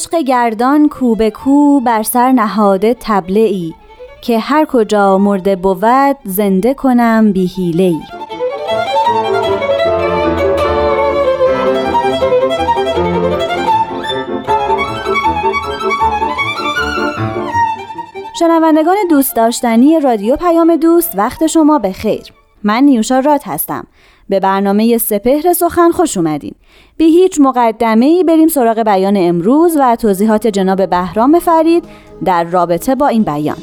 عشق 0.00 0.16
گردان 0.16 0.88
کو 0.88 1.14
به 1.14 1.30
کو 1.30 1.80
بر 1.80 2.02
سر 2.02 2.32
نهاده 2.32 2.96
تبله 3.00 3.40
ای 3.40 3.74
که 4.22 4.38
هر 4.38 4.64
کجا 4.64 5.18
مرده 5.18 5.56
بود 5.56 6.16
زنده 6.24 6.74
کنم 6.74 7.32
بی 7.32 7.46
حیله 7.46 7.84
ای 7.84 8.00
شنوندگان 18.38 18.96
دوست 19.10 19.36
داشتنی 19.36 20.00
رادیو 20.00 20.36
پیام 20.36 20.76
دوست 20.76 21.10
وقت 21.16 21.46
شما 21.46 21.78
به 21.78 21.92
خیر. 21.92 22.32
من 22.62 22.82
نیوشا 22.82 23.18
رات 23.18 23.48
هستم. 23.48 23.86
به 24.30 24.40
برنامه 24.40 24.98
سپهر 24.98 25.52
سخن 25.52 25.90
خوش 25.90 26.16
اومدین. 26.16 26.54
بی 26.96 27.04
هیچ 27.04 27.40
مقدمه 27.40 28.06
ای 28.06 28.24
بریم 28.24 28.48
سراغ 28.48 28.78
بیان 28.82 29.16
امروز 29.16 29.76
و 29.80 29.96
توضیحات 29.96 30.46
جناب 30.46 30.86
بهرام 30.90 31.38
فرید 31.38 31.84
در 32.24 32.44
رابطه 32.44 32.94
با 32.94 33.08
این 33.08 33.22
بیان. 33.22 33.56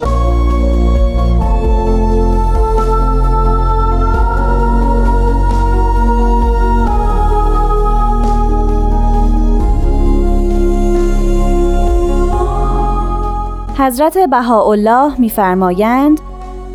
حضرت 13.78 14.18
بهاءالله 14.18 15.20
میفرمایند 15.20 16.22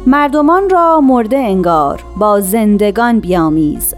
مردمان 0.07 0.71
را 0.71 1.01
مرده 1.01 1.39
انگار 1.39 2.05
با 2.17 2.41
زندگان 2.41 3.21
بیامیز. 3.21 3.95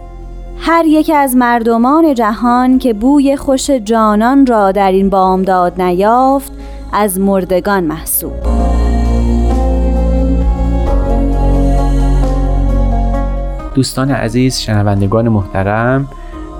هر 0.58 0.84
یک 0.86 1.10
از 1.14 1.36
مردمان 1.36 2.14
جهان 2.14 2.78
که 2.78 2.92
بوی 2.94 3.36
خوش 3.36 3.70
جانان 3.70 4.46
را 4.46 4.72
در 4.72 4.92
این 4.92 5.10
بامداد 5.10 5.82
نیافت 5.82 6.52
از 6.92 7.20
مردگان 7.20 7.84
محسوب. 7.84 8.32
دوستان 13.74 14.10
عزیز 14.10 14.58
شنوندگان 14.58 15.28
محترم 15.28 16.08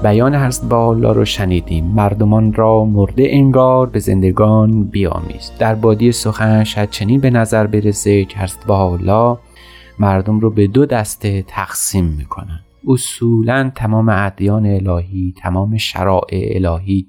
بیان 0.04 0.34
هست 0.34 0.68
با 0.68 0.88
الله 0.88 1.12
رو 1.12 1.24
شنیدیم. 1.24 1.84
مردمان 1.84 2.52
را 2.52 2.84
مرده 2.84 3.26
انگار 3.30 3.86
به 3.86 3.98
زندگان 3.98 4.84
بیامیز. 4.84 5.52
در 5.58 5.74
بادی 5.74 6.12
سخن 6.12 6.64
شاید 6.64 6.90
چنین 6.90 7.20
به 7.20 7.30
نظر 7.30 7.66
برسه 7.66 8.24
که 8.24 8.38
هست 8.38 8.66
با 8.66 9.38
مردم 9.98 10.40
رو 10.40 10.50
به 10.50 10.66
دو 10.66 10.86
دسته 10.86 11.42
تقسیم 11.42 12.04
می‌کنن. 12.04 12.60
اصولا 12.88 13.72
تمام 13.74 14.08
ادیان 14.08 14.66
الهی 14.66 15.34
تمام 15.36 15.76
شرائع 15.76 16.52
الهی 16.54 17.06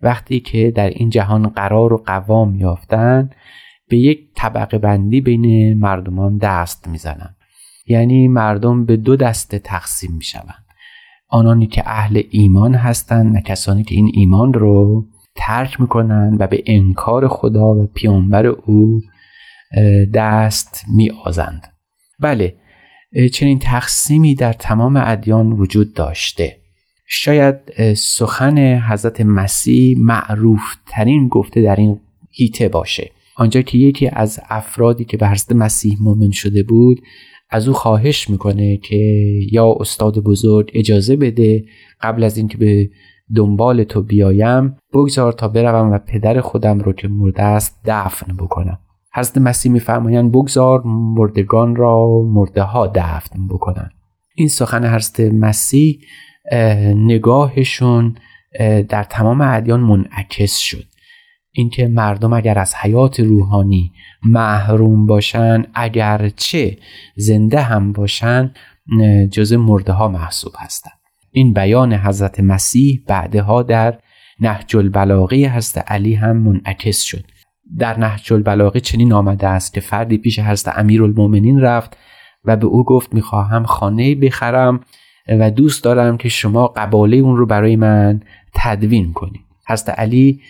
وقتی 0.00 0.40
که 0.40 0.70
در 0.70 0.90
این 0.90 1.10
جهان 1.10 1.48
قرار 1.48 1.92
و 1.92 2.02
قوام 2.06 2.54
یافتن 2.54 3.30
به 3.88 3.96
یک 3.96 4.20
طبقه 4.36 4.78
بندی 4.78 5.20
بین 5.20 5.78
مردمان 5.78 6.38
دست 6.38 6.88
می‌زنن. 6.88 7.36
یعنی 7.86 8.28
مردم 8.28 8.84
به 8.84 8.96
دو 8.96 9.16
دسته 9.16 9.58
تقسیم 9.58 10.12
می‌شوند. 10.12 10.63
آنانی 11.34 11.66
که 11.66 11.82
اهل 11.86 12.22
ایمان 12.30 12.74
هستند 12.74 13.36
و 13.36 13.40
کسانی 13.40 13.84
که 13.84 13.94
این 13.94 14.10
ایمان 14.14 14.52
رو 14.52 15.06
ترک 15.36 15.80
می‌کنن 15.80 16.36
و 16.40 16.46
به 16.46 16.62
انکار 16.66 17.28
خدا 17.28 17.74
و 17.74 17.86
پیامبر 17.94 18.46
او 18.46 19.00
دست 20.14 20.84
میآزند. 20.96 21.66
بله 22.20 22.54
چنین 23.32 23.58
تقسیمی 23.58 24.34
در 24.34 24.52
تمام 24.52 24.96
ادیان 24.96 25.52
وجود 25.52 25.94
داشته. 25.94 26.56
شاید 27.06 27.56
سخن 27.94 28.58
حضرت 28.78 29.20
مسیح 29.20 29.96
معروف 29.98 30.62
ترین 30.86 31.28
گفته 31.28 31.62
در 31.62 31.76
این 31.76 32.00
هیته 32.30 32.68
باشه. 32.68 33.10
آنجا 33.36 33.62
که 33.62 33.78
یکی 33.78 34.08
از 34.12 34.40
افرادی 34.48 35.04
که 35.04 35.16
به 35.16 35.28
حضرت 35.28 35.52
مسیح 35.52 35.96
مؤمن 36.00 36.30
شده 36.30 36.62
بود 36.62 37.00
از 37.54 37.68
او 37.68 37.74
خواهش 37.74 38.30
می‌کنه 38.30 38.76
که 38.76 38.96
یا 39.52 39.76
استاد 39.80 40.18
بزرگ 40.18 40.70
اجازه 40.74 41.16
بده 41.16 41.64
قبل 42.00 42.24
از 42.24 42.36
اینکه 42.36 42.58
به 42.58 42.90
دنبال 43.34 43.84
تو 43.84 44.02
بیایم 44.02 44.76
بگذار 44.92 45.32
تا 45.32 45.48
بروم 45.48 45.92
و 45.92 45.98
پدر 45.98 46.40
خودم 46.40 46.78
رو 46.78 46.92
که 46.92 47.08
مرده 47.08 47.42
است 47.42 47.80
دفن 47.84 48.36
بکنم. 48.36 48.78
حضرت 49.14 49.38
مسیح 49.38 49.72
میفرمایند 49.72 50.32
بگذار 50.32 50.82
مردگان 50.86 51.76
را 51.76 52.22
مرده 52.22 52.62
ها 52.62 52.86
دفن 52.86 53.48
بکنن. 53.48 53.90
این 54.34 54.48
سخن 54.48 54.94
حضرت 54.94 55.20
مسیح 55.20 55.98
نگاهشون 56.94 58.16
در 58.88 59.04
تمام 59.04 59.40
ادیان 59.40 59.80
منعکس 59.80 60.58
شد. 60.58 60.84
اینکه 61.56 61.88
مردم 61.88 62.32
اگر 62.32 62.58
از 62.58 62.74
حیات 62.74 63.20
روحانی 63.20 63.92
محروم 64.22 65.06
باشن 65.06 65.64
اگرچه 65.74 66.78
زنده 67.16 67.60
هم 67.60 67.92
باشن 67.92 68.54
جز 69.30 69.52
مرده 69.52 69.92
ها 69.92 70.08
محسوب 70.08 70.52
هستند 70.58 70.98
این 71.30 71.52
بیان 71.52 71.92
حضرت 71.92 72.40
مسیح 72.40 73.02
بعدها 73.06 73.62
در 73.62 73.98
نهج 74.40 74.76
البلاغه 74.76 75.36
حضرت 75.36 75.84
علی 75.90 76.14
هم 76.14 76.36
منعکس 76.36 77.00
شد. 77.00 77.24
در 77.78 77.98
نهج 77.98 78.32
البلاغه 78.32 78.80
چنین 78.80 79.12
آمده 79.12 79.48
است 79.48 79.74
که 79.74 79.80
فردی 79.80 80.18
پیش 80.18 80.38
حضرت 80.38 80.78
امیرالمؤمنین 80.78 81.60
رفت 81.60 81.96
و 82.44 82.56
به 82.56 82.66
او 82.66 82.84
گفت 82.84 83.14
می‌خواهم 83.14 83.64
خانه 83.64 84.14
بخرم 84.14 84.80
و 85.28 85.50
دوست 85.50 85.84
دارم 85.84 86.16
که 86.16 86.28
شما 86.28 86.66
قباله 86.66 87.16
اون 87.16 87.36
رو 87.36 87.46
برای 87.46 87.76
من 87.76 88.20
تدوین 88.54 89.12
کنید. 89.12 89.44
حضرت 89.68 89.98
علی 89.98 90.40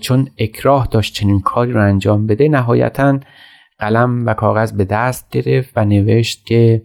چون 0.00 0.28
اکراه 0.38 0.88
داشت 0.90 1.14
چنین 1.14 1.40
کاری 1.40 1.72
رو 1.72 1.82
انجام 1.82 2.26
بده 2.26 2.48
نهایتا 2.48 3.20
قلم 3.78 4.26
و 4.26 4.34
کاغذ 4.34 4.72
به 4.72 4.84
دست 4.84 5.30
گرفت 5.30 5.72
و 5.76 5.84
نوشت 5.84 6.46
که 6.46 6.82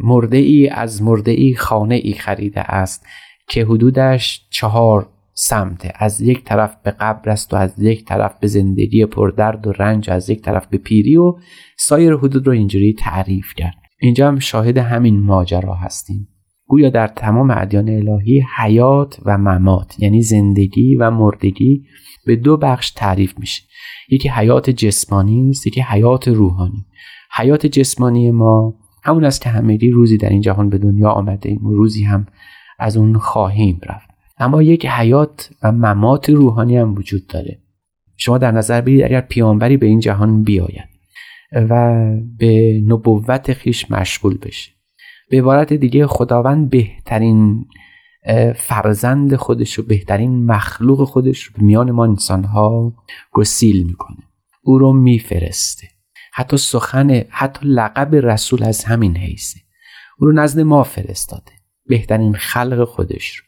مرده 0.00 0.36
ای 0.36 0.68
از 0.68 1.02
مرده 1.02 1.30
ای 1.30 1.54
خانه 1.54 1.94
ای 1.94 2.12
خریده 2.12 2.60
است 2.60 3.06
که 3.48 3.64
حدودش 3.64 4.46
چهار 4.50 5.08
سمته. 5.34 5.92
از 5.94 6.20
یک 6.20 6.44
طرف 6.44 6.76
به 6.84 6.90
قبر 6.90 7.30
است 7.30 7.54
و 7.54 7.56
از 7.56 7.74
یک 7.78 8.04
طرف 8.04 8.34
به 8.40 8.46
زندگی 8.46 9.06
پردرد 9.06 9.66
و 9.66 9.72
رنج 9.72 10.10
و 10.10 10.12
از 10.12 10.30
یک 10.30 10.42
طرف 10.42 10.66
به 10.66 10.78
پیری 10.78 11.16
و 11.16 11.34
سایر 11.78 12.14
حدود 12.14 12.46
رو 12.46 12.52
اینجوری 12.52 12.92
تعریف 12.92 13.54
کرد. 13.56 13.74
اینجا 14.00 14.28
هم 14.28 14.38
شاهد 14.38 14.78
همین 14.78 15.20
ماجرا 15.20 15.74
هستیم. 15.74 16.28
گویا 16.66 16.90
در 16.90 17.06
تمام 17.06 17.50
ادیان 17.50 17.88
الهی 17.88 18.44
حیات 18.56 19.18
و 19.24 19.38
ممات 19.38 19.94
یعنی 19.98 20.22
زندگی 20.22 20.94
و 20.94 21.10
مردگی 21.10 21.84
به 22.26 22.36
دو 22.36 22.56
بخش 22.56 22.90
تعریف 22.90 23.38
میشه. 23.38 23.62
یکی 24.10 24.28
حیات 24.28 24.70
جسمانی 24.70 25.50
است 25.50 25.66
یکی 25.66 25.80
حیات 25.80 26.28
روحانی. 26.28 26.86
حیات 27.36 27.66
جسمانی 27.66 28.30
ما 28.30 28.74
همون 29.04 29.24
است 29.24 29.42
که 29.42 29.48
همگی 29.48 29.90
روزی 29.90 30.16
در 30.18 30.28
این 30.28 30.40
جهان 30.40 30.68
به 30.68 30.78
دنیا 30.78 31.10
آمده 31.10 31.48
ایم 31.48 31.66
و 31.66 31.72
روزی 31.74 32.04
هم 32.04 32.26
از 32.78 32.96
اون 32.96 33.18
خواهیم 33.18 33.80
رفت. 33.88 34.08
اما 34.38 34.62
یک 34.62 34.86
حیات 34.86 35.50
و 35.62 35.72
ممات 35.72 36.30
روحانی 36.30 36.76
هم 36.76 36.94
وجود 36.94 37.26
داره. 37.26 37.58
شما 38.16 38.38
در 38.38 38.50
نظر 38.50 38.80
بگیرید 38.80 39.04
اگر 39.04 39.20
پیامبری 39.20 39.76
به 39.76 39.86
این 39.86 40.00
جهان 40.00 40.42
بیاید 40.42 40.88
و 41.52 42.02
به 42.38 42.82
نبوت 42.86 43.52
خیش 43.52 43.90
مشغول 43.90 44.38
بشه. 44.38 44.72
به 45.32 45.38
عبارت 45.38 45.72
دیگه 45.72 46.06
خداوند 46.06 46.70
بهترین 46.70 47.66
فرزند 48.56 49.36
خودش 49.36 49.78
و 49.78 49.82
بهترین 49.82 50.46
مخلوق 50.46 51.04
خودش 51.04 51.42
رو 51.42 51.64
میان 51.64 51.90
ما 51.90 52.04
انسانها 52.04 52.92
گسیل 53.32 53.86
می‌کنه. 53.86 54.18
او 54.62 54.78
رو 54.78 54.92
میفرسته. 54.92 55.88
حتی 56.32 56.56
سخن 56.56 57.24
حتی 57.28 57.60
لقب 57.66 58.14
رسول 58.14 58.62
از 58.64 58.84
همین 58.84 59.16
حیثه. 59.16 59.60
او 60.18 60.26
رو 60.26 60.32
نزد 60.32 60.60
ما 60.60 60.82
فرستاده. 60.82 61.52
بهترین 61.86 62.34
خلق 62.34 62.84
خودش 62.84 63.36
رو. 63.36 63.44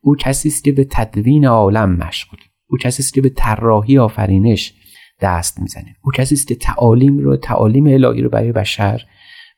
او 0.00 0.16
کسی 0.16 0.48
است 0.48 0.64
که 0.64 0.72
به 0.72 0.86
تدوین 0.90 1.46
عالم 1.46 1.96
مشغول. 1.96 2.40
او 2.66 2.78
کسی 2.78 3.02
است 3.02 3.14
که 3.14 3.20
به 3.20 3.28
طراحی 3.28 3.98
آفرینش 3.98 4.74
دست 5.20 5.60
می‌زنه. 5.60 5.96
او 6.04 6.12
کسی 6.12 6.34
است 6.34 6.48
که 6.48 6.54
تعالیم 6.54 7.18
رو 7.18 7.36
تعالیم 7.36 7.86
الهی 7.86 8.22
رو 8.22 8.28
برای 8.28 8.52
بشر 8.52 9.02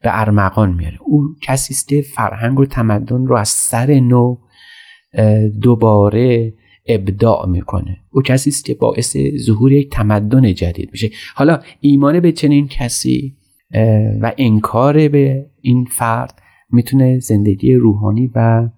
به 0.02 0.20
ارمغان 0.20 0.75
میاره. 0.75 0.99
او 1.05 1.25
کسی 1.43 1.75
است 1.75 1.88
که 1.88 2.02
فرهنگ 2.02 2.61
و 2.61 2.67
تمدن 2.67 3.26
رو 3.26 3.37
از 3.37 3.49
سر 3.49 4.00
نو 4.00 4.37
دوباره 5.62 6.55
ابداع 6.87 7.49
می‌کنه. 7.49 7.96
او 8.11 8.23
کسی 8.23 8.50
است 8.50 8.64
که 8.64 8.75
باعث 8.75 9.17
ظهور 9.37 9.73
یک 9.73 9.91
تمدن 9.91 10.55
جدید 10.55 10.88
میشه. 10.93 11.11
حالا 11.35 11.61
ایمان 11.81 12.20
به 12.20 12.32
چنین 12.32 12.69
کسی 12.69 13.37
و 14.20 14.32
انکار 14.38 15.08
به 15.08 15.46
این 15.61 15.85
فرد 15.85 16.43
می‌تونه 16.70 17.19
زندگی 17.19 17.75
روحانی 17.75 18.31
و 18.35 18.69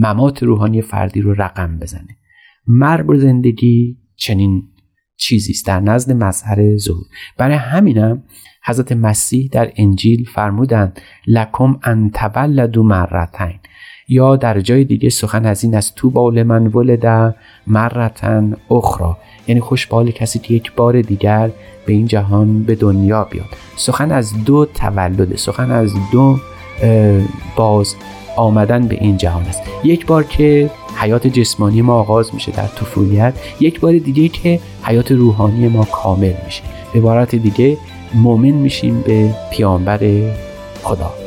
ممات 0.00 0.42
روحانی 0.42 0.82
فردی 0.82 1.20
رو 1.20 1.34
رقم 1.34 1.78
بزنه. 1.78 2.16
مرگ 2.66 3.10
و 3.10 3.14
زندگی 3.14 3.98
چنین 4.16 4.62
چیزی 5.22 5.52
است. 5.52 5.66
در 5.66 5.80
نزد 5.80 6.12
مظهر 6.12 6.76
ظهور. 6.76 7.04
برای 7.38 7.56
همینم 7.56 8.22
حضرت 8.64 8.92
مسیح 8.92 9.48
در 9.52 9.72
انجیل 9.76 10.28
فرمودند 10.34 11.00
لکم 11.26 11.78
ان 11.82 12.10
تولدوا 12.10 12.82
مرتین. 12.82 13.58
یا 14.08 14.36
در 14.36 14.60
جای 14.60 14.84
دیگه 14.84 15.10
سخن 15.10 15.46
از 15.46 15.64
این 15.64 15.74
از 15.74 15.94
تو 15.94 16.10
بال 16.10 16.42
من 16.42 16.66
ولد 16.66 17.34
مرتن 17.66 18.56
اخرى 18.70 19.16
یعنی 19.46 19.60
خوش 19.60 19.86
بال 19.86 20.10
کسی 20.10 20.38
که 20.38 20.54
یک 20.54 20.72
بار 20.72 21.02
دیگر 21.02 21.50
به 21.86 21.92
این 21.92 22.06
جهان 22.06 22.62
به 22.62 22.74
دنیا 22.74 23.24
بیاد. 23.24 23.46
سخن 23.76 24.12
از 24.12 24.44
دو 24.44 24.66
تولد 24.66 25.36
سخن 25.36 25.70
از 25.70 25.92
دو 26.12 26.38
باز 27.56 27.94
آمدن 28.36 28.86
به 28.86 28.94
این 28.94 29.16
جهان 29.16 29.42
است. 29.42 29.62
یک 29.84 30.06
بار 30.06 30.24
که 30.24 30.70
حیات 31.02 31.26
جسمانی 31.26 31.82
ما 31.82 31.94
آغاز 31.94 32.34
میشه 32.34 32.52
در 32.52 32.66
طفولیت 32.66 33.34
یک 33.60 33.80
بار 33.80 33.98
دیگه 33.98 34.28
که 34.28 34.60
حیات 34.82 35.12
روحانی 35.12 35.68
ما 35.68 35.84
کامل 35.84 36.34
میشه. 36.44 36.62
به 36.92 36.98
عبارت 36.98 37.34
دیگه 37.34 37.78
مؤمن 38.14 38.50
میشیم 38.50 39.00
به 39.00 39.34
پیامبر 39.50 40.00
خدا. 40.82 41.21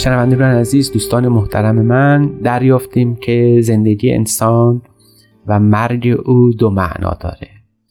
شنوندگان 0.00 0.54
عزیز 0.54 0.92
دوستان 0.92 1.28
محترم 1.28 1.82
من 1.82 2.26
دریافتیم 2.26 3.16
که 3.16 3.60
زندگی 3.62 4.12
انسان 4.12 4.82
و 5.46 5.60
مرگ 5.60 6.18
او 6.24 6.52
دو 6.52 6.70
معنا 6.70 7.16
داره. 7.20 7.48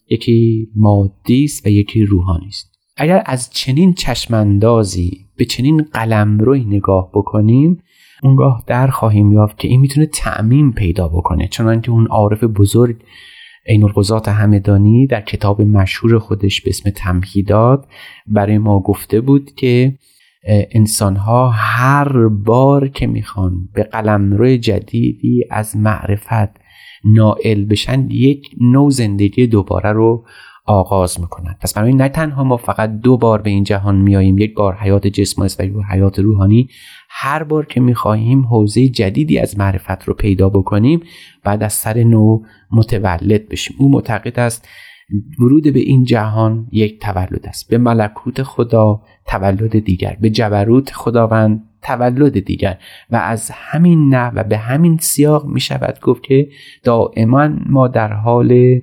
یکی 0.10 0.68
مادی 0.76 1.44
است 1.44 1.66
و 1.66 1.70
یکی 1.70 2.06
روحانی 2.06 2.48
است. 2.48 2.72
اگر 2.98 3.24
از 3.26 3.50
چنین 3.50 3.94
چشماندازی 3.94 5.26
به 5.38 5.46
چنین 5.46 5.82
قلمروی 5.94 6.66
نگاه 6.66 7.10
بکنیم 7.14 7.78
اونگاه 8.24 8.64
در 8.68 8.88
خواهیم 8.88 9.32
یافت 9.32 9.58
که 9.58 9.68
این 9.68 9.80
می‌تونه 9.80 10.06
تعمیم 10.06 10.72
پیدا 10.72 11.08
بکنه. 11.08 11.48
چنانکه 11.48 11.92
اون 11.92 12.08
عارف 12.08 12.44
بزرگ 12.44 12.96
عین 13.68 13.84
القضات 13.84 14.28
همدانی 14.28 15.08
در 15.08 15.22
کتاب 15.22 15.62
مشهور 15.62 16.20
خودش 16.20 16.62
به 16.62 16.70
اسم 16.70 16.90
تمهیدات 16.90 17.86
برای 18.28 18.58
ما 18.58 18.80
گفته 18.80 19.22
بود 19.22 19.52
که 19.56 19.98
انسان 20.48 21.16
ها 21.16 21.50
هر 21.50 22.28
بار 22.28 22.88
که 22.88 23.08
می‌خوان 23.08 23.70
به 23.74 23.84
قلمرو 23.84 24.58
جدیدی 24.58 25.46
از 25.52 25.78
معرفت 25.78 26.60
نائل 27.06 27.66
بشن 27.66 28.08
یک 28.10 28.48
نوع 28.62 28.90
زندگی 28.90 29.48
دوباره 29.48 29.92
رو 29.92 30.26
آغاز 30.66 31.20
می‌کنن. 31.20 31.56
پس 31.62 31.74
برای 31.74 31.94
نه 31.94 32.10
تنها 32.10 32.44
ما 32.44 32.58
فقط 32.58 33.00
دو 33.00 33.18
بار 33.18 33.42
به 33.42 33.50
این 33.50 33.64
جهان 33.64 33.96
میاییم 33.96 34.38
یک 34.38 34.54
بار 34.54 34.76
حیات 34.76 35.08
جسمانی 35.08 35.52
و 35.60 35.64
یک 35.64 35.74
حیات 35.92 36.20
روحانی. 36.20 36.70
هر 37.10 37.44
بار 37.44 37.66
که 37.66 37.82
می‌خواهیم 37.82 38.46
حوزه 38.46 38.88
جدیدی 38.88 39.40
از 39.40 39.58
معرفت 39.58 40.04
رو 40.04 40.14
پیدا 40.14 40.50
بکنیم 40.50 41.00
بعد 41.44 41.64
از 41.64 41.74
سر 41.74 42.04
نو 42.04 42.42
متولد 42.72 43.50
بشیم. 43.50 43.76
او 43.80 43.92
معتقد 43.92 44.40
است 44.40 44.68
ورود 45.40 45.64
به 45.74 45.80
این 45.80 46.04
جهان 46.04 46.68
یک 46.72 47.00
تولد 47.00 47.46
است. 47.48 47.70
به 47.70 47.78
ملکوت 47.78 48.44
خدا 48.44 49.02
تولد 49.26 49.80
دیگر 49.80 50.18
به 50.22 50.30
جبروت 50.30 50.92
خداوند 50.94 51.64
تولد 51.82 52.40
دیگر. 52.40 52.78
و 53.10 53.16
از 53.16 53.52
همین 53.54 54.10
نه 54.10 54.32
و 54.36 54.44
به 54.44 54.58
همین 54.58 54.98
سیاق 54.98 55.46
می 55.46 55.60
شود 55.60 56.00
گفت 56.02 56.24
که 56.24 56.50
دائما 56.84 57.48
ما 57.48 57.88
در 57.88 58.14
حال 58.14 58.80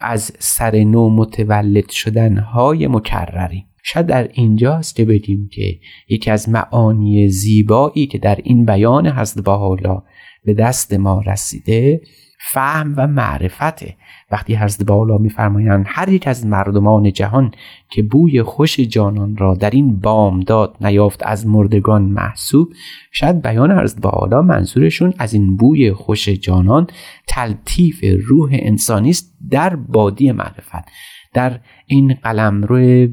از 0.00 0.32
سر 0.38 0.84
نو 0.84 1.10
متولد 1.10 1.90
شدن 1.90 2.38
های 2.38 2.86
مکرریم. 2.86 3.64
شاید 3.82 4.06
در 4.06 4.28
اینجاست 4.32 4.96
که 4.96 5.04
بگیم 5.04 5.48
که 5.52 5.78
یکی 6.08 6.30
از 6.30 6.48
معانی 6.48 7.28
زیبایی 7.28 8.06
که 8.06 8.18
در 8.18 8.38
این 8.42 8.64
بیان 8.64 9.06
حضرت 9.06 9.48
حالا 9.48 10.02
به 10.44 10.54
دست 10.54 10.94
ما 10.94 11.22
رسیده 11.26 12.00
فهم 12.40 12.94
و 12.96 13.06
معرفته. 13.06 13.96
وقتی 14.30 14.54
حضرت 14.54 14.86
بالا 14.86 15.18
میفرمایند 15.18 15.84
هر 15.88 16.08
یک 16.08 16.26
از 16.26 16.46
مردمان 16.46 17.12
جهان 17.12 17.50
که 17.90 18.02
بوی 18.02 18.42
خوش 18.42 18.80
جانان 18.80 19.36
را 19.36 19.54
در 19.54 19.70
این 19.70 20.00
بامداد 20.00 20.76
نیافت 20.80 21.22
از 21.26 21.46
مردگان 21.46 22.02
محسوب 22.02 22.72
شاید 23.12 23.42
بیان 23.42 23.78
حضرت 23.78 24.00
بالا 24.00 24.42
منظورشون 24.42 25.14
از 25.18 25.34
این 25.34 25.56
بوی 25.56 25.92
خوش 25.92 26.28
جانان 26.28 26.86
تلطیف 27.26 28.04
روح 28.26 28.50
انسانی 28.52 29.10
است 29.10 29.36
در 29.50 29.76
بادی 29.76 30.32
معرفت 30.32 30.88
در 31.34 31.60
این 31.86 32.14
قلمرو 32.14 33.06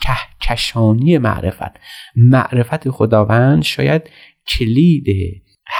کهکشانی 0.00 1.18
معرفت. 1.18 1.80
معرفت 2.16 2.90
خداوند 2.90 3.62
شاید 3.62 4.02
کلید 4.46 5.06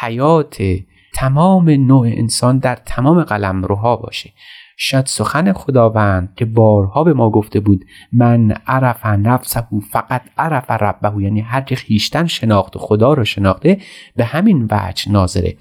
حیات 0.01 0.63
تمام 1.15 1.71
نوع 1.71 2.07
انسان 2.07 2.59
در 2.59 2.77
تمام 2.77 3.23
قلمروها 3.23 3.97
باشه. 3.97 4.33
شاید 4.77 5.07
سخن 5.07 5.53
خداوند 5.53 6.35
که 6.37 6.45
بارها 6.45 7.05
به 7.05 7.13
ما 7.15 7.31
گفته 7.31 7.61
بود 7.61 7.85
من 8.13 8.51
عرف 8.67 9.07
نفسه 9.07 9.67
فقط 9.91 10.23
عرف 10.39 10.71
ربه 10.71 11.23
یعنی 11.23 11.41
هر 11.41 11.61
که 11.61 11.77
خیشتن 11.77 12.27
شناخت 12.27 12.79
خدا 12.79 13.13
رو 13.13 13.25
شناخته 13.25 13.79
به 14.17 14.25
همین 14.25 14.69
وجه 14.71 15.13
ناظره. 15.13 15.57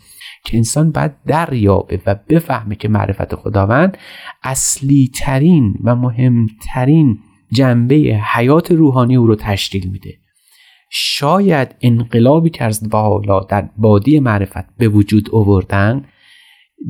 که 0.45 0.57
انسان 0.57 0.91
باید 0.91 1.11
دریابه 1.25 2.01
و 2.05 2.15
بفهمه 2.29 2.75
که 2.75 2.87
معرفت 2.87 3.35
خداوند 3.35 3.97
اصلی 4.43 5.11
ترین 5.15 5.75
و 5.83 5.95
مهمترین 5.95 7.19
جنبه 7.51 7.95
حیات 8.33 8.71
روحانی 8.71 9.15
او 9.15 9.27
رو 9.27 9.35
تشکیل 9.35 9.89
میده. 9.89 10.22
شاید 10.95 11.75
انقلابی 11.81 12.49
که 12.49 12.63
از 12.63 12.89
بالا 12.89 13.39
در 13.39 13.69
بادی 13.77 14.19
معرفت 14.19 14.77
به 14.77 14.87
وجود 14.87 15.29
آوردن 15.33 16.05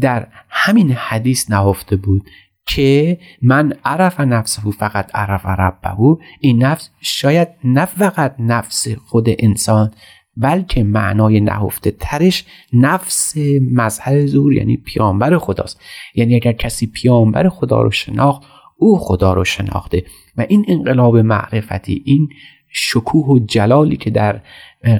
در 0.02 0.28
همین 0.50 0.92
حدیث 0.92 1.52
نهفته 1.52 1.96
بود 1.96 2.30
که 2.66 3.20
من 3.42 3.74
عرف 3.86 4.20
نفسه 4.20 4.62
فقط 4.72 5.16
عرف 5.16 5.46
ربه. 5.46 6.18
این 6.40 6.64
نفس 6.64 6.90
شاید 7.02 7.48
نه 7.64 7.86
فقط 7.86 8.36
نفس 8.40 8.88
خود 8.88 9.28
انسان 9.40 9.92
بلکه 10.38 10.84
معنای 10.84 11.42
نهفته 11.42 11.92
ترش 11.92 12.46
نفس 12.74 13.38
مظهر 13.72 14.26
زور 14.26 14.54
یعنی 14.54 14.78
پیامبر 14.78 15.38
خداست. 15.38 15.82
یعنی 16.16 16.36
اگر 16.36 16.54
کسی 16.54 16.88
پیامبر 16.88 17.50
خدا 17.50 17.82
رو 17.82 17.92
شناخت 17.92 18.44
او 18.78 18.98
خدا 18.98 19.34
رو 19.34 19.44
شناخته. 19.44 20.04
و 20.38 20.46
این 20.50 20.66
انقلاب 20.68 21.18
معرفتی 21.18 22.04
این 22.06 22.30
شکوه 22.74 23.26
و 23.26 23.40
جلالی 23.40 23.98
که 23.98 24.10
در 24.10 24.42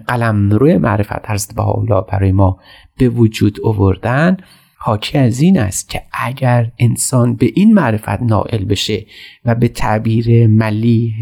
قلم 0.08 0.50
روی 0.50 0.78
معرفت 0.78 1.30
حضرت 1.30 1.60
حالا 1.60 2.02
برای 2.02 2.32
ما 2.32 2.60
به 2.98 3.10
وجود 3.10 3.60
آوردن 3.64 4.38
حاکی 4.86 5.18
از 5.18 5.42
این 5.42 5.60
است 5.60 5.90
که 5.90 6.02
اگر 6.14 6.72
انسان 6.80 7.36
به 7.36 7.52
این 7.56 7.74
معرفت 7.74 8.22
نائل 8.22 8.66
بشه 8.66 9.06
و 9.46 9.56
به 9.56 9.68
تعبیر 9.68 10.48
ملیح 10.48 11.14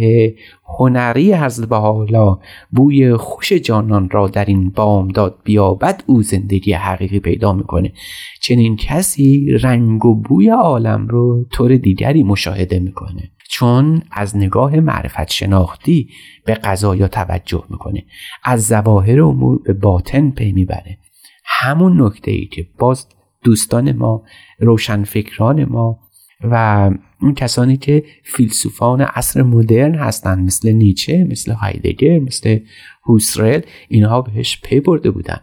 هنری 0.65 1.34
حضرت 1.34 1.72
حالا 1.72 2.39
بوی 2.72 3.15
خوش 3.15 3.53
جانان 3.53 4.10
را 4.10 4.27
در 4.27 4.46
این 4.46 4.70
بامداد 4.70 5.39
بیابد 5.43 6.03
او 6.05 6.24
زندگی 6.24 6.74
حقیقی 6.74 7.20
پیدا 7.20 7.53
می‌کنه. 7.53 7.93
چنین 8.41 8.75
کسی 8.75 9.58
رنگ 9.62 10.05
و 10.05 10.15
بوی 10.15 10.50
عالم 10.50 11.08
رو 11.08 11.46
طور 11.51 11.77
دیگری 11.77 12.24
مشاهده 12.24 12.79
می‌کنه. 12.79 13.31
چون 13.62 14.01
از 14.12 14.38
نگاه 14.38 14.80
معرفت 14.80 15.32
شناختی 15.32 16.10
به 16.46 16.53
قضایا 16.53 17.08
توجه 17.08 17.63
می‌کنه. 17.70 18.06
از 18.44 18.68
ظواهر 18.68 19.22
امور 19.22 19.62
به 19.62 19.74
باطن 19.74 20.30
پی 20.30 20.51
می‌بره. 20.51 20.98
همون 21.46 22.01
نکته 22.01 22.32
ای 22.32 22.46
که 22.46 22.68
باز 22.77 23.08
دوستان 23.44 23.91
ما 23.91 24.24
روشنفکران 24.60 25.65
ما 25.65 26.00
و 26.44 26.89
اون 27.22 27.34
کسانی 27.34 27.77
که 27.77 28.03
فیلسوفان 28.24 29.01
عصر 29.01 29.41
مدرن 29.44 29.96
هستند 29.96 30.46
مثل 30.46 30.72
نیچه 30.72 31.24
مثل 31.24 31.51
هایدگر 31.51 32.20
مثل 32.20 32.60
هوسرل 33.06 33.62
اینها 33.89 34.22
بهش 34.22 34.62
پی 34.63 34.80
برده 34.80 35.12
بودن. 35.12 35.39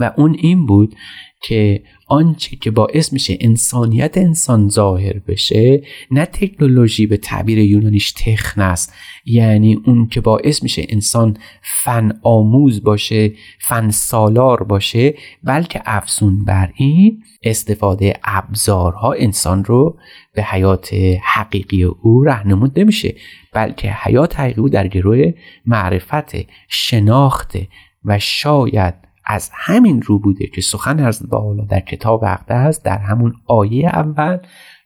و 0.00 0.12
اون 0.16 0.36
این 0.38 0.66
بود 0.66 0.94
که 1.42 1.82
آنچه 2.06 2.56
که 2.56 2.70
باعث 2.70 3.12
میشه 3.12 3.38
انسانیت 3.40 4.18
انسان 4.18 4.68
ظاهر 4.68 5.18
بشه 5.18 5.82
نه 6.10 6.26
تکنولوژی 6.26 7.06
به 7.06 7.16
تعبیر 7.16 7.58
یونانیش 7.58 8.12
تخن 8.12 8.60
است. 8.60 8.94
یعنی 9.24 9.82
اون 9.86 10.06
که 10.06 10.20
باعث 10.20 10.62
میشه 10.62 10.86
انسان 10.88 11.36
فن 11.62 12.20
آموز 12.22 12.82
باشه 12.82 13.32
فن 13.60 13.90
سالار 13.90 14.62
باشه 14.62 15.14
بلکه 15.44 15.82
افزون 15.84 16.44
بر 16.44 16.72
این 16.76 17.22
استفاده 17.42 18.12
ابزارها 18.24 19.12
انسان 19.12 19.64
رو 19.64 19.98
به 20.34 20.42
حیات 20.42 20.94
حقیقی 21.22 21.82
او 21.82 22.24
رهنمود 22.24 22.78
نمیشه 22.78 23.14
بلکه 23.52 23.92
حیات 23.92 24.40
حقیقی 24.40 24.60
او 24.60 24.68
در 24.68 24.88
گروه 24.88 25.32
معرفت 25.66 26.32
شناخت 26.68 27.58
و 28.04 28.18
شاید 28.18 29.09
از 29.24 29.50
همین 29.54 30.02
رو 30.02 30.18
بوده 30.18 30.46
که 30.46 30.60
سخن 30.60 31.00
از 31.00 31.28
بالا 31.30 31.64
در 31.64 31.80
کتاب 31.80 32.24
است 32.48 32.84
در 32.84 32.98
همون 32.98 33.34
آیه 33.46 33.88
اول 33.88 34.38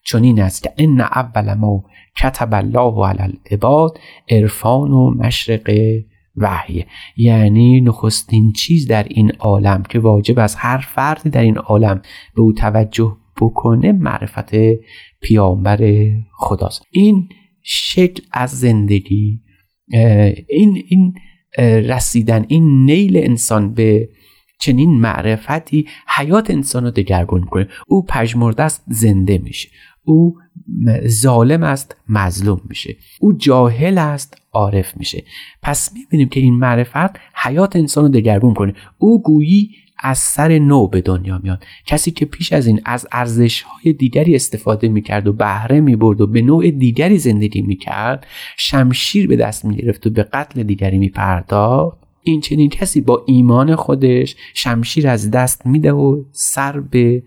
چنین 0.05 0.41
است 0.41 0.63
که 0.63 0.73
ان 0.79 1.01
اول 1.01 1.55
ما 1.55 1.85
کتب 2.17 2.55
الله 2.55 3.07
علی 3.07 3.23
العباد 3.23 3.99
عرفان 4.31 4.91
و 4.91 5.11
مشرق 5.11 5.71
وحی. 6.37 6.85
یعنی 7.17 7.81
نخستین 7.81 8.53
چیز 8.53 8.87
در 8.87 9.03
این 9.03 9.31
عالم 9.31 9.83
که 9.83 9.99
واجب 9.99 10.39
از 10.39 10.55
هر 10.55 10.79
فردی 10.79 11.31
در 11.31 11.43
این 11.43 11.59
عالم 11.59 12.03
به 12.35 12.43
او 12.43 12.53
توجه 12.53 13.17
بکنه 13.41 13.93
معرفت 13.93 14.55
پیامبر 15.21 16.11
خداست. 16.33 16.83
این 16.91 17.29
شکل 17.63 18.23
از 18.33 18.51
زندگی 18.51 19.41
این 20.49 20.83
این 20.89 21.15
رسیدن 21.89 22.45
این 22.49 22.85
نیل 22.85 23.17
انسان 23.17 23.75
به 23.75 24.09
چنین 24.65 25.01
معرفتی 25.01 25.87
حیات 26.17 26.51
انسان 26.51 26.85
رو 26.85 26.91
دگرگون 26.91 27.45
کنه 27.45 27.69
او 27.87 28.05
پژمرده 28.05 28.63
است 28.63 28.85
زنده 28.89 29.39
میشه. 29.39 29.69
او 30.05 30.39
ظالم 31.07 31.63
است 31.63 31.97
مظلوم 32.09 32.61
میشه. 32.69 32.97
او 33.21 33.33
جاهل 33.33 33.99
است 33.99 34.43
عارف 34.53 34.97
میشه. 34.97 35.25
پس 35.63 35.91
می‌بینیم 35.95 36.29
که 36.29 36.41
این 36.41 36.55
معرفت 36.55 37.19
حیات 37.35 37.77
انسان 37.77 38.05
رو 38.05 38.11
دگرگون 38.11 38.55
کنه 38.55 38.75
او 38.99 39.23
گویی 39.23 39.71
از 40.03 40.19
سر 40.19 40.59
نو 40.59 40.89
به 40.89 41.01
دنیا 41.01 41.41
میاد. 41.43 41.65
کسی 41.87 42.11
که 42.11 42.25
پیش 42.25 42.53
از 42.53 42.67
این 42.67 42.81
از 42.85 43.07
ارزش 43.13 43.63
های 43.63 43.93
دیگری 43.93 44.35
استفاده 44.35 44.89
می‌کرد 44.89 45.27
و 45.27 45.33
بهره 45.33 45.81
می‌برد 45.81 46.21
و 46.21 46.27
به 46.27 46.43
نوع 46.43 46.71
دیگری 46.71 47.19
زندگی 47.19 47.63
می‌کرد 47.63 48.27
شمشیر 48.57 49.29
به 49.29 49.37
دست 49.37 49.65
می‌گرفت 49.65 50.07
و 50.07 50.11
به 50.11 50.23
قتل 50.23 50.63
دیگری 50.63 50.99
میپرداخت. 50.99 52.04
این 52.25 52.41
چنین 52.41 52.69
کسی 52.69 53.01
با 53.01 53.25
ایمان 53.27 53.77
خودش 53.77 54.37
شمشیر 54.55 55.09
از 55.09 55.31
دست 55.31 55.67
میده 55.67 55.93
و 55.93 56.25
سر 56.33 56.81
به 56.81 57.23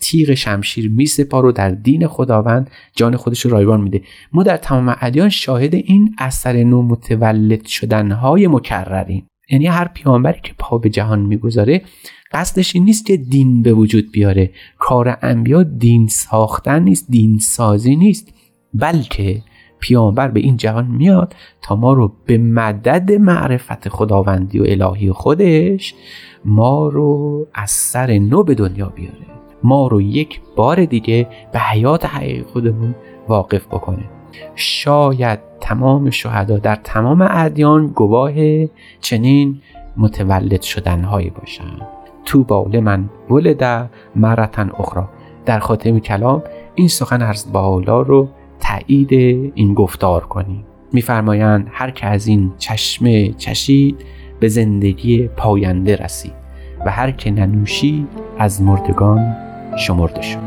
تیغ 0.00 0.34
شمشیر 0.34 0.90
میسپار 0.90 1.44
و 1.44 1.52
در 1.52 1.70
دین 1.70 2.06
خداوند 2.06 2.70
جان 2.96 3.16
خودش 3.16 3.40
رو 3.40 3.50
رایگان 3.50 3.80
میده. 3.80 4.02
ما 4.32 4.42
در 4.42 4.56
تمام 4.56 4.96
ادیان 5.00 5.28
شاهد 5.28 5.74
این 5.74 6.14
اثر 6.18 6.62
نو 6.62 6.82
متولد 6.82 7.66
شدنهای 7.66 8.46
مکرریم 8.46 9.26
یعنی 9.50 9.66
هر 9.66 9.88
پیامبری 9.88 10.40
که 10.42 10.52
پا 10.58 10.78
به 10.78 10.90
جهان 10.90 11.20
می‌گذاره 11.20 11.82
قصدش 12.32 12.74
این 12.74 12.84
نیست 12.84 13.06
که 13.06 13.16
دین 13.16 13.62
به 13.62 13.72
وجود 13.72 14.12
بیاره. 14.12 14.50
کار 14.78 15.18
انبیا 15.22 15.62
دین 15.62 16.08
ساختن 16.08 16.82
نیست 16.82 17.06
دین 17.10 17.38
سازی 17.38 17.96
نیست. 17.96 18.32
بلکه 18.74 19.42
پیامبر 19.78 20.28
به 20.28 20.40
این 20.40 20.56
جهان 20.56 20.86
میاد 20.86 21.34
تا 21.62 21.76
ما 21.76 21.92
رو 21.92 22.12
به 22.26 22.38
مدد 22.38 23.12
معرفت 23.12 23.88
خداوندی 23.88 24.58
و 24.58 24.64
الهی 24.68 25.12
خودش 25.12 25.94
ما 26.44 26.88
رو 26.88 27.46
از 27.54 27.70
سر 27.70 28.18
نو 28.18 28.42
به 28.42 28.54
دنیا 28.54 28.88
بیاره. 28.88 29.26
ما 29.62 29.86
رو 29.86 30.00
یک 30.00 30.40
بار 30.56 30.84
دیگه 30.84 31.28
به 31.52 31.58
حیات 31.58 32.04
حقیقی 32.04 32.42
خودمون 32.42 32.94
واقف 33.28 33.66
بکنه. 33.66 34.04
شاید 34.54 35.38
تمام 35.60 36.10
شهدا 36.10 36.58
در 36.58 36.76
تمام 36.76 37.28
ادیان 37.30 37.86
گواه 37.86 38.32
چنین 39.00 39.60
متولد 39.96 40.62
شدنهایی 40.62 41.30
باشن 41.30 41.78
تو 42.24 42.44
باول 42.44 42.80
من 42.80 43.08
ولد 43.30 43.90
مرتن 44.16 44.70
اخرى 44.78 45.04
در 45.46 45.58
خاتم 45.58 45.98
کلام 45.98 46.42
این 46.74 46.88
سخن 46.88 47.22
از 47.22 47.52
بالا 47.52 48.02
رو 48.02 48.28
تایید 48.60 49.12
این 49.54 49.74
گفتار 49.74 50.26
کنیم. 50.26 50.64
میفرمایند 50.92 51.68
هر 51.70 51.90
که 51.90 52.06
از 52.06 52.26
این 52.26 52.52
چشمه 52.58 53.32
چشید 53.32 53.96
به 54.40 54.48
زندگی 54.48 55.28
پاینده 55.36 55.96
رسید 55.96 56.32
و 56.86 56.90
هر 56.90 57.10
که 57.10 57.30
ننوشید 57.30 58.08
از 58.38 58.62
مردگان 58.62 59.36
شمرده 59.78 60.22
شد. 60.22 60.45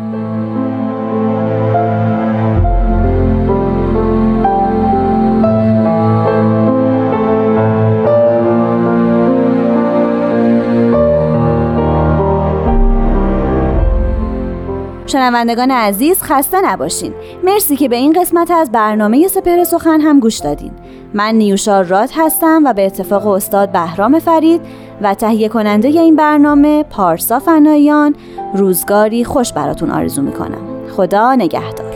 شنوندگان 15.10 15.72
عزیز 15.72 16.22
خسته 16.22 16.62
نباشین. 16.62 17.14
مرسی 17.44 17.76
که 17.76 17.90
به 17.90 17.96
این 17.96 18.22
قسمت 18.22 18.52
از 18.52 18.72
برنامه 18.72 19.28
سپر 19.28 19.64
سخن 19.64 20.02
هم 20.02 20.20
گوش 20.20 20.38
دادین. 20.38 20.72
من 21.14 21.36
نیوشا 21.36 21.82
راد 21.82 22.10
هستم 22.16 22.62
و 22.66 22.74
به 22.74 22.86
اتفاق 22.86 23.28
استاد 23.28 23.72
بهرام 23.72 24.20
فرید 24.20 24.62
و 25.02 25.14
تهیه 25.14 25.50
کننده 25.50 25.88
این 25.88 26.16
برنامه 26.16 26.84
پارسا 26.84 27.40
فنایان 27.40 28.16
روزگاری 28.56 29.24
خوش 29.24 29.54
براتون 29.54 29.92
آرزو 29.92 30.22
می‌کنم. 30.22 30.62
خدا 30.96 31.36
نگهدار. 31.36 31.89